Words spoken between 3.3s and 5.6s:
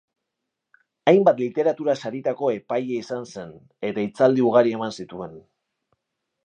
zen, eta hitzaldi ugari eman zituen.